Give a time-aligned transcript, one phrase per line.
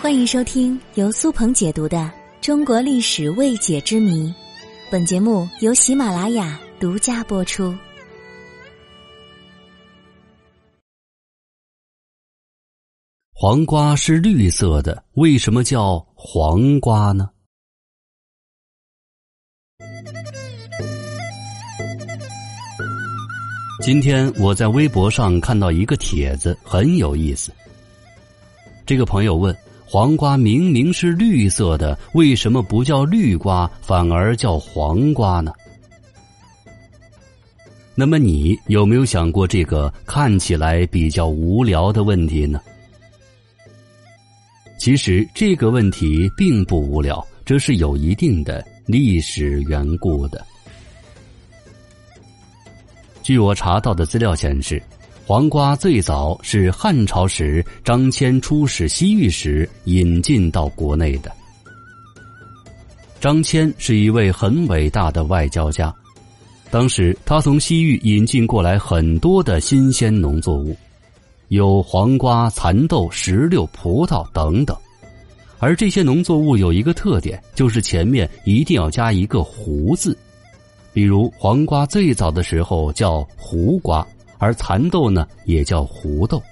[0.00, 1.98] 欢迎收听由苏鹏解读的
[2.40, 4.28] 《中国历史未解之谜》，
[4.90, 7.76] 本节目由喜马拉雅独家播出。
[13.32, 17.28] 黄瓜是绿色的，为什么叫黄瓜呢？
[23.82, 27.50] 今天我在微博上看到一个帖子，很有意思。
[28.90, 29.56] 这个朋友问。
[29.86, 35.52] 黄瓜明明是绿色的，为什么不叫绿瓜，反而叫黄瓜呢？
[37.94, 42.60] 那么你有没有想过这个看起来比较无聊的问题呢？
[44.76, 50.44] 其实这个问题并不无聊，这是有一定的历史缘故的。
[53.22, 54.82] 据我查到的资料显示。
[55.26, 61.30] 黄瓜最早是汉朝时张骞出使西域时引进到国内的。
[63.20, 65.94] 张骞是一位很伟大的外交家，
[66.68, 70.76] 当时他从西域引进过来很多的新鲜农作物，
[71.48, 74.76] 有黄瓜、蚕豆、石榴、葡萄等等，
[75.60, 80.16] 而这些农作物有一个特点，就是前面一定要加一个“胡”字，
[80.92, 84.04] 比如黄瓜最早的时候叫胡瓜。
[84.40, 86.42] 而蚕豆呢，也叫胡豆。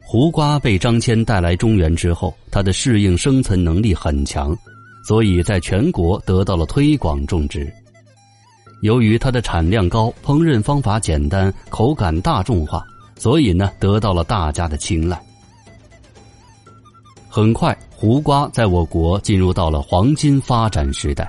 [0.00, 4.56] 胡瓜被张骞带来中原之后，它的适应生存能力很强，
[5.04, 7.72] 所以在全国得到了推广种植。
[8.80, 12.84] 由于它的产量高，烹饪方法简单，口感大众化，
[13.16, 15.20] 所以呢，得到了大家的青睐。
[17.28, 21.28] 很快，胡瓜在我国进入到了黄金发展时代，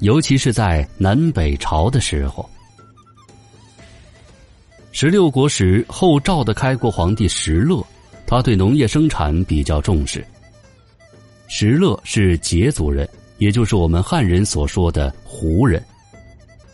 [0.00, 2.46] 尤其是在南北朝的时候。
[4.98, 7.84] 十六国时，后赵的开国皇帝石勒，
[8.26, 10.26] 他对农业生产比较重视。
[11.48, 15.84] 石勒是羯族人，也就是我们汉人所说的胡人。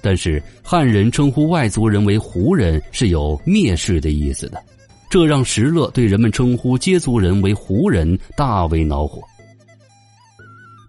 [0.00, 4.62] 但是汉人称呼外族人为胡人是有蔑视的意思的，
[5.10, 9.20] 这让石勒对人们称呼羯族人为胡人大为恼火。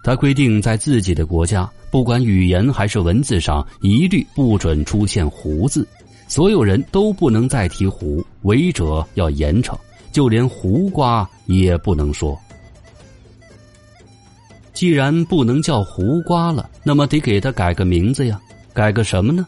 [0.03, 5.87] 他规定，在自己的国家，不管语言还是文字上，一律不准出现“胡”字。
[6.27, 9.77] 所有人都不能再提胡，违者要严惩，
[10.11, 12.39] 就连胡瓜也不能说。
[14.73, 18.41] 既然不能叫胡瓜了，那么得给他改个名字呀，
[18.73, 19.45] 改个什么呢？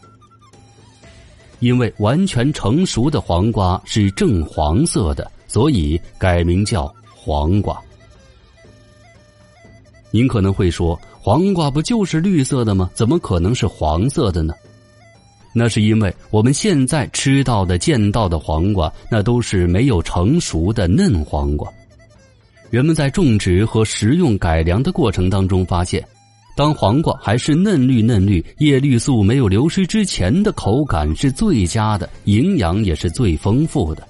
[1.58, 7.80] 因为完全成熟的黄瓜是正黄色的，所以改名叫黄瓜。
[10.10, 12.88] 您可能会说，黄瓜不就是绿色的吗？
[12.94, 14.54] 怎么可能是黄色的呢？
[15.58, 21.66] 那是因为我们现在吃到的、见到的黄瓜，那都是没有成熟的嫩黄瓜。
[22.68, 26.06] 人们在种植和食用改良的过程当中发现，
[26.54, 34.06] 当黄瓜还是嫩绿嫩绿、叶绿素没有流失之前的口感是最佳的，营养也是最丰富的。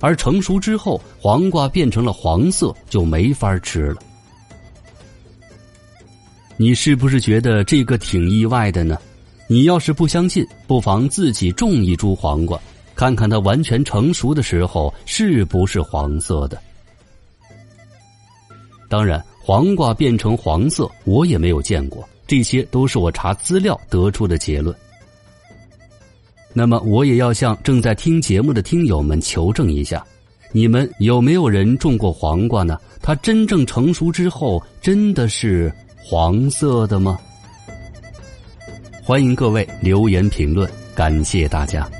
[0.00, 4.02] 而成熟之后，黄瓜变成了黄色，就没法吃了。
[6.56, 8.98] 你是不是觉得这个挺意外的呢？
[9.52, 12.58] 你要是不相信，不妨自己种一株黄瓜，
[12.94, 16.58] 看看它完全成熟的时候是不是黄色的。
[18.88, 24.74] 当然，黄瓜变成黄色我也没有见过，这些都是我查资料得出的结论。
[26.54, 30.02] 那么，我也要向正在听节目的听友们求证一下：
[30.50, 32.78] 你们有没有人种过黄瓜呢？
[33.02, 35.70] 它真正成熟之后，真的是
[36.02, 37.18] 黄色的吗？
[39.04, 41.90] 欢迎各位留言评论，感谢大家。